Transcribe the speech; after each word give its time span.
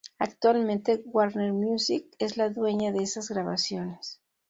Actualmente 0.17 1.03
Warner 1.05 1.53
Music 1.53 2.07
es 2.17 2.35
la 2.35 2.49
dueña 2.49 2.91
de 2.91 3.03
esas 3.03 3.29
grabaciones. 3.29 4.19